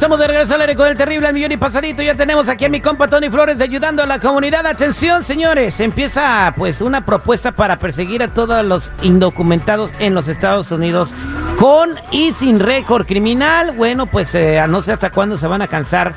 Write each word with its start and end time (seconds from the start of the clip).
Estamos 0.00 0.18
de 0.18 0.28
regreso 0.28 0.54
al 0.54 0.62
aire 0.62 0.76
con 0.76 0.88
el 0.88 0.96
terrible 0.96 1.30
millón 1.30 1.52
y 1.52 1.58
pasadito. 1.58 2.00
Ya 2.00 2.14
tenemos 2.14 2.48
aquí 2.48 2.64
a 2.64 2.70
mi 2.70 2.80
compa 2.80 3.06
Tony 3.06 3.28
Flores 3.28 3.60
ayudando 3.60 4.02
a 4.02 4.06
la 4.06 4.18
comunidad. 4.18 4.66
Atención, 4.66 5.24
señores. 5.24 5.78
Empieza 5.78 6.54
pues 6.56 6.80
una 6.80 7.04
propuesta 7.04 7.52
para 7.52 7.78
perseguir 7.78 8.22
a 8.22 8.32
todos 8.32 8.64
los 8.64 8.90
indocumentados 9.02 9.90
en 9.98 10.14
los 10.14 10.26
Estados 10.26 10.72
Unidos 10.72 11.12
con 11.60 11.90
y 12.10 12.32
sin 12.32 12.58
récord 12.58 13.06
criminal. 13.06 13.72
Bueno, 13.76 14.06
pues 14.06 14.34
eh, 14.34 14.62
no 14.66 14.80
sé 14.80 14.92
hasta 14.92 15.10
cuándo 15.10 15.36
se 15.36 15.46
van 15.46 15.60
a 15.60 15.68
cansar 15.68 16.14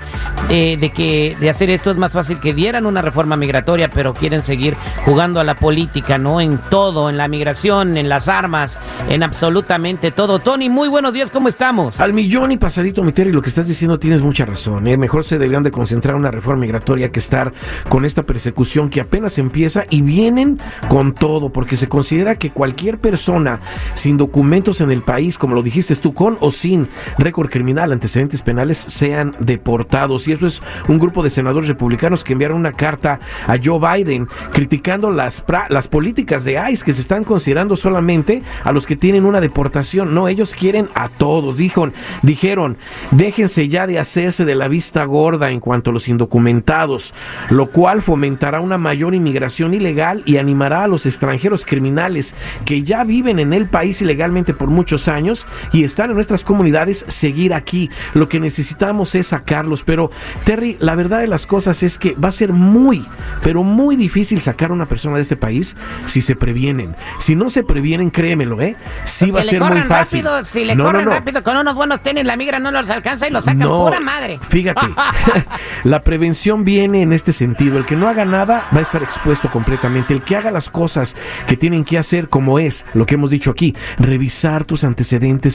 eh, 0.49 0.77
de 0.79 0.91
que 0.91 1.35
de 1.37 1.49
hacer 1.49 1.69
esto. 1.69 1.91
Es 1.91 1.97
más 1.97 2.13
fácil 2.13 2.39
que 2.39 2.53
dieran 2.53 2.85
una 2.85 3.01
reforma 3.01 3.35
migratoria, 3.35 3.89
pero 3.89 4.13
quieren 4.13 4.41
seguir 4.41 4.77
jugando 5.03 5.41
a 5.41 5.43
la 5.43 5.55
política, 5.55 6.17
¿no? 6.17 6.39
En 6.39 6.59
todo, 6.69 7.09
en 7.09 7.17
la 7.17 7.27
migración, 7.27 7.97
en 7.97 8.07
las 8.07 8.29
armas, 8.29 8.77
en 9.09 9.21
absolutamente 9.21 10.11
todo. 10.11 10.39
Tony, 10.39 10.69
muy 10.69 10.87
buenos 10.87 11.13
días, 11.13 11.29
¿cómo 11.29 11.49
estamos? 11.49 11.99
Al 11.99 12.13
millón 12.13 12.53
y 12.53 12.57
pasadito, 12.57 13.03
mi 13.03 13.11
Terry, 13.11 13.33
lo 13.33 13.41
que 13.41 13.49
estás 13.49 13.67
diciendo 13.67 13.99
tienes 13.99 14.21
mucha 14.21 14.45
razón. 14.45 14.87
¿eh? 14.87 14.95
Mejor 14.95 15.25
se 15.25 15.37
deberían 15.37 15.63
de 15.63 15.71
concentrar 15.71 16.15
en 16.15 16.21
una 16.21 16.31
reforma 16.31 16.61
migratoria 16.61 17.11
que 17.11 17.19
estar 17.19 17.51
con 17.89 18.05
esta 18.05 18.23
persecución 18.23 18.89
que 18.89 19.01
apenas 19.01 19.37
empieza 19.37 19.83
y 19.89 20.01
vienen 20.01 20.61
con 20.87 21.13
todo, 21.13 21.49
porque 21.49 21.75
se 21.75 21.89
considera 21.89 22.35
que 22.35 22.51
cualquier 22.51 22.99
persona 22.99 23.59
sin 23.93 24.17
documentos 24.17 24.79
en 24.79 24.89
el 24.89 25.01
país, 25.01 25.32
como 25.37 25.55
lo 25.55 25.63
dijiste 25.63 25.95
tú, 25.95 26.13
con 26.13 26.37
o 26.39 26.51
sin 26.51 26.87
récord 27.17 27.49
criminal, 27.49 27.91
antecedentes 27.91 28.41
penales, 28.41 28.77
sean 28.77 29.35
deportados. 29.39 30.27
Y 30.27 30.33
eso 30.33 30.47
es 30.47 30.61
un 30.87 30.99
grupo 30.99 31.23
de 31.23 31.29
senadores 31.29 31.67
republicanos 31.67 32.23
que 32.23 32.33
enviaron 32.33 32.57
una 32.57 32.73
carta 32.73 33.19
a 33.47 33.57
Joe 33.63 33.79
Biden 33.79 34.27
criticando 34.51 35.11
las, 35.11 35.43
las 35.69 35.87
políticas 35.87 36.43
de 36.45 36.61
ICE 36.71 36.83
que 36.83 36.93
se 36.93 37.01
están 37.01 37.23
considerando 37.23 37.75
solamente 37.75 38.43
a 38.63 38.71
los 38.71 38.85
que 38.85 38.95
tienen 38.95 39.25
una 39.25 39.41
deportación. 39.41 40.13
No, 40.13 40.27
ellos 40.27 40.55
quieren 40.55 40.89
a 40.95 41.09
todos. 41.09 41.57
Dijo, 41.57 41.91
dijeron, 42.21 42.77
déjense 43.11 43.67
ya 43.67 43.87
de 43.87 43.99
hacerse 43.99 44.45
de 44.45 44.55
la 44.55 44.67
vista 44.67 45.03
gorda 45.05 45.51
en 45.51 45.59
cuanto 45.59 45.89
a 45.89 45.93
los 45.93 46.07
indocumentados, 46.07 47.13
lo 47.49 47.67
cual 47.67 48.01
fomentará 48.01 48.59
una 48.61 48.77
mayor 48.77 49.13
inmigración 49.13 49.73
ilegal 49.73 50.23
y 50.25 50.37
animará 50.37 50.83
a 50.83 50.87
los 50.87 51.05
extranjeros 51.05 51.65
criminales 51.65 52.33
que 52.65 52.83
ya 52.83 53.03
viven 53.03 53.39
en 53.39 53.53
el 53.53 53.67
país 53.67 54.01
ilegalmente 54.01 54.53
por 54.53 54.69
muchos 54.69 55.07
años 55.07 55.22
y 55.71 55.83
están 55.83 56.09
en 56.09 56.15
nuestras 56.15 56.43
comunidades 56.43 57.05
seguir 57.07 57.53
aquí. 57.53 57.89
Lo 58.13 58.29
que 58.29 58.39
necesitamos 58.39 59.15
es 59.15 59.27
sacarlos, 59.27 59.83
pero 59.83 60.11
Terry, 60.43 60.77
la 60.79 60.95
verdad 60.95 61.19
de 61.19 61.27
las 61.27 61.45
cosas 61.45 61.83
es 61.83 61.97
que 61.97 62.13
va 62.15 62.29
a 62.29 62.31
ser 62.31 62.51
muy, 62.51 63.05
pero 63.41 63.63
muy 63.63 63.95
difícil 63.95 64.41
sacar 64.41 64.71
a 64.71 64.73
una 64.73 64.85
persona 64.85 65.15
de 65.15 65.21
este 65.21 65.37
país 65.37 65.75
si 66.07 66.21
se 66.21 66.35
previenen. 66.35 66.95
Si 67.19 67.35
no 67.35 67.49
se 67.49 67.63
previenen, 67.63 68.09
créemelo, 68.09 68.61
¿eh? 68.61 68.75
Sí 69.05 69.31
pues 69.31 69.35
va 69.35 69.39
a 69.41 69.43
ser 69.43 69.61
muy 69.61 69.81
fácil. 69.83 70.23
Rápido, 70.23 70.45
si 70.45 70.65
le 70.65 70.77
corren 70.77 71.05
rápido 71.05 71.43
con 71.43 71.57
unos 71.57 71.75
buenos 71.75 72.01
tenis, 72.01 72.25
la 72.25 72.35
migra 72.35 72.59
no 72.59 72.71
los 72.71 72.89
alcanza 72.89 73.27
y 73.27 73.31
los 73.31 73.45
sacan 73.45 73.67
pura 73.67 73.99
madre. 73.99 74.39
Fíjate, 74.49 74.81
la 75.83 76.03
prevención 76.03 76.65
viene 76.65 77.01
en 77.01 77.13
este 77.13 77.33
sentido. 77.33 77.77
El 77.77 77.85
que 77.85 77.95
no 77.95 78.07
haga 78.07 78.25
nada 78.25 78.67
va 78.73 78.79
a 78.79 78.81
estar 78.81 79.03
expuesto 79.03 79.49
completamente. 79.49 80.13
El 80.13 80.23
que 80.23 80.35
haga 80.35 80.51
las 80.51 80.69
cosas 80.69 81.15
que 81.47 81.57
tienen 81.57 81.85
que 81.85 81.97
hacer, 81.97 82.29
como 82.29 82.59
es 82.59 82.85
lo 82.93 83.05
que 83.05 83.15
hemos 83.15 83.29
dicho 83.29 83.51
aquí, 83.51 83.75
revisar 83.97 84.65
tus 84.65 84.83
antecedentes 84.83 85.02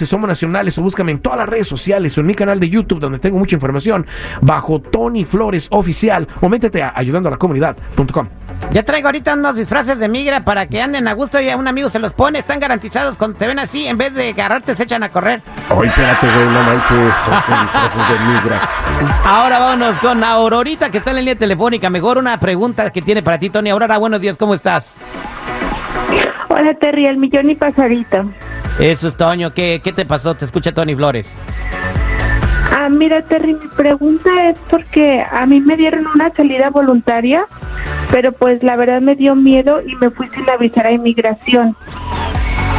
Somos 0.05 0.27
nacionales 0.27 0.77
o 0.77 0.81
búscame 0.81 1.11
en 1.11 1.19
todas 1.19 1.39
las 1.39 1.49
redes 1.49 1.67
sociales 1.67 2.17
o 2.17 2.21
en 2.21 2.27
mi 2.27 2.35
canal 2.35 2.59
de 2.59 2.69
YouTube 2.69 2.99
donde 2.99 3.19
tengo 3.19 3.37
mucha 3.37 3.55
información 3.55 4.05
bajo 4.41 4.79
Tony 4.79 5.25
Flores 5.25 5.67
Oficial 5.71 6.27
o 6.41 6.49
métete 6.49 6.81
a 6.83 6.93
ayudando 6.95 7.29
a 7.29 7.31
la 7.31 7.37
comunidad.com. 7.37 8.27
Ya 8.71 8.83
traigo 8.83 9.07
ahorita 9.07 9.33
unos 9.33 9.55
disfraces 9.55 9.99
de 9.99 10.07
migra 10.07 10.45
para 10.45 10.67
que 10.67 10.81
anden 10.81 11.07
a 11.07 11.13
gusto 11.13 11.39
y 11.39 11.49
a 11.49 11.57
un 11.57 11.67
amigo 11.67 11.89
se 11.89 11.99
los 11.99 12.13
pone. 12.13 12.39
Están 12.39 12.59
garantizados. 12.59 13.17
Cuando 13.17 13.37
te 13.37 13.47
ven 13.47 13.59
así, 13.59 13.85
en 13.85 13.97
vez 13.97 14.13
de 14.13 14.29
agarrarte, 14.29 14.75
se 14.75 14.83
echan 14.83 15.03
a 15.03 15.09
correr. 15.09 15.41
Ay, 15.69 15.87
espérate, 15.87 16.27
güey, 16.27 16.45
no 16.45 16.63
manches. 16.63 17.13
disfraces 17.61 18.09
de 18.09 18.25
migra. 18.25 18.69
Ahora 19.25 19.59
vámonos 19.59 19.99
con 19.99 20.23
Aurorita, 20.23 20.89
que 20.89 20.99
está 20.99 21.11
en 21.11 21.17
la 21.17 21.21
línea 21.21 21.37
telefónica. 21.37 21.89
Mejor 21.89 22.17
una 22.17 22.39
pregunta 22.39 22.89
que 22.91 23.01
tiene 23.01 23.21
para 23.21 23.37
ti, 23.37 23.49
Tony. 23.49 23.69
Aurora, 23.69 23.97
buenos 23.97 24.21
días, 24.21 24.37
¿cómo 24.37 24.55
estás? 24.55 24.93
Hola, 26.49 26.73
Terry, 26.75 27.07
el 27.07 27.17
millón 27.17 27.49
y 27.49 27.55
pasadito. 27.55 28.29
Eso 28.79 29.07
es, 29.07 29.15
Toño. 29.15 29.53
¿Qué, 29.53 29.81
¿Qué 29.83 29.93
te 29.93 30.05
pasó? 30.05 30.35
Te 30.35 30.45
escucha 30.45 30.73
Tony 30.73 30.95
Flores. 30.95 31.31
Ah, 32.75 32.89
mira, 32.89 33.21
Terry, 33.21 33.53
mi 33.53 33.67
pregunta 33.67 34.49
es 34.49 34.57
porque 34.69 35.21
a 35.21 35.45
mí 35.45 35.61
me 35.61 35.77
dieron 35.77 36.07
una 36.07 36.33
salida 36.33 36.71
voluntaria, 36.71 37.45
pero 38.11 38.31
pues 38.31 38.63
la 38.63 38.75
verdad 38.75 38.99
me 38.99 39.15
dio 39.15 39.35
miedo 39.35 39.81
y 39.85 39.95
me 39.95 40.09
fui 40.09 40.27
sin 40.29 40.49
avisar 40.49 40.87
a 40.87 40.91
inmigración. 40.91 41.75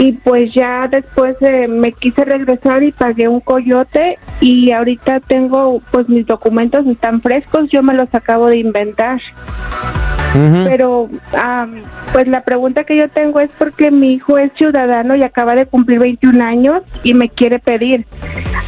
Y 0.00 0.12
pues 0.12 0.53
ya 0.53 0.88
después 0.88 1.37
eh, 1.41 1.69
me 1.69 1.93
quise 1.93 2.25
regresar 2.25 2.83
y 2.83 2.91
pagué 2.91 3.28
un 3.28 3.38
coyote 3.38 4.19
y 4.41 4.72
ahorita 4.72 5.21
tengo, 5.21 5.81
pues 5.93 6.09
mis 6.09 6.27
documentos 6.27 6.84
están 6.87 7.22
frescos, 7.22 7.71
yo 7.71 7.83
me 7.83 7.94
los 7.94 8.12
acabo 8.12 8.49
de 8.49 8.59
inventar. 8.59 9.21
Pero 10.65 11.09
pues 12.12 12.27
la 12.27 12.43
pregunta 12.43 12.84
que 12.84 12.97
yo 12.97 13.09
tengo 13.09 13.41
es 13.41 13.50
porque 13.56 13.91
mi 13.91 14.15
hijo 14.15 14.37
es 14.39 14.53
ciudadano 14.55 15.15
y 15.15 15.22
acaba 15.22 15.55
de 15.55 15.67
cumplir 15.67 16.00
21 16.00 16.45
años 16.45 16.83
y 17.03 17.15
me 17.15 17.28
quiere 17.28 17.61
pedir. 17.61 18.06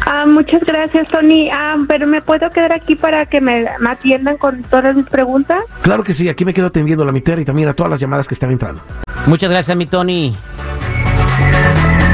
Ah, 0.08 0.24
muchas 0.26 0.62
gracias, 0.64 1.08
Tony. 1.08 1.50
Ah, 1.50 1.76
pero 1.88 2.06
¿me 2.06 2.22
puedo 2.22 2.48
quedar 2.50 2.72
aquí 2.72 2.94
para 2.94 3.26
que 3.26 3.40
me, 3.40 3.66
me 3.80 3.90
atiendan 3.90 4.36
con 4.36 4.62
todas 4.64 4.94
mis 4.94 5.06
preguntas? 5.06 5.58
Claro 5.82 6.04
que 6.04 6.14
sí, 6.14 6.28
aquí 6.28 6.44
me 6.44 6.54
quedo 6.54 6.68
atendiendo 6.68 7.02
a 7.02 7.06
la 7.06 7.12
mitad 7.12 7.36
y 7.38 7.44
también 7.44 7.68
a 7.68 7.74
todas 7.74 7.90
las 7.90 8.00
llamadas 8.00 8.28
que 8.28 8.34
están 8.34 8.52
entrando. 8.52 8.80
Muchas 9.26 9.50
gracias, 9.50 9.76
mi 9.76 9.86
Tony. 9.86 10.36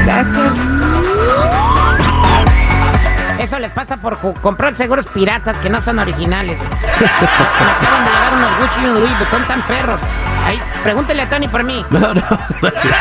Gracias. 0.05 0.53
Eso 3.39 3.59
les 3.59 3.71
pasa 3.71 3.97
por 3.97 4.17
comprar 4.41 4.73
seguros 4.75 5.05
piratas 5.07 5.57
que 5.57 5.69
no 5.69 5.81
son 5.81 5.99
originales. 5.99 6.57
Me 6.99 7.05
acaban 7.05 8.05
de 8.05 8.11
llegar 8.11 8.33
unos 8.37 8.59
Gucci 8.59 8.81
y 8.81 8.85
unos 8.85 8.99
Louis 9.01 9.17
Vuitton 9.19 9.43
tan 9.47 9.61
perros. 9.63 9.99
Ahí, 10.45 10.59
pregúntele 10.81 11.21
a 11.21 11.29
Tony 11.29 11.47
por 11.47 11.63
mí. 11.63 11.85
No, 11.89 12.13
no, 12.13 12.23
gracias. 12.61 12.95